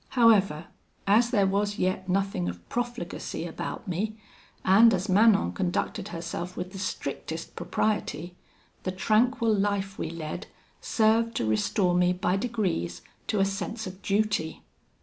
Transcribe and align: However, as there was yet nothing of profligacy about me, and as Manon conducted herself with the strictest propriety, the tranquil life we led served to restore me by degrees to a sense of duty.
However, 0.17 0.65
as 1.05 1.29
there 1.29 1.45
was 1.45 1.77
yet 1.77 2.09
nothing 2.09 2.49
of 2.49 2.67
profligacy 2.69 3.45
about 3.45 3.87
me, 3.87 4.17
and 4.65 4.91
as 4.95 5.07
Manon 5.07 5.51
conducted 5.53 6.07
herself 6.07 6.57
with 6.57 6.71
the 6.71 6.79
strictest 6.79 7.55
propriety, 7.55 8.35
the 8.81 8.91
tranquil 8.91 9.53
life 9.53 9.99
we 9.99 10.09
led 10.09 10.47
served 10.79 11.35
to 11.35 11.45
restore 11.45 11.93
me 11.93 12.13
by 12.13 12.35
degrees 12.35 13.03
to 13.27 13.39
a 13.39 13.45
sense 13.45 13.85
of 13.85 14.01
duty. 14.01 14.63